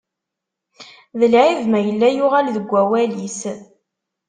[1.19, 3.39] D lɛib ma yella yuɣal deg wawalis.